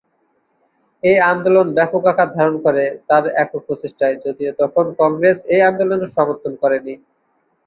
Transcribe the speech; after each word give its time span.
এই 1.03 1.17
আন্দোলন 1.31 1.67
ব্যপক 1.77 2.03
আকার 2.11 2.29
ধারণ 2.37 2.55
করে 2.65 2.83
তাঁর 3.09 3.23
একক 3.35 3.61
প্রচেষ্টায়, 3.67 4.15
যদিও 4.25 4.51
তখনও 4.61 4.97
কংগ্রেস 5.01 5.37
এই 5.53 5.61
আন্দোলন 5.69 5.99
সমর্থন 6.15 6.53
করেনি। 6.61 6.93